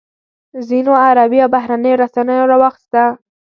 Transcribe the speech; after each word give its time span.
ځینو 0.67 0.93
عربي 1.05 1.39
او 1.43 1.49
بهرنیو 1.55 2.01
رسنیو 2.03 2.49
راواخیسته. 2.51 3.03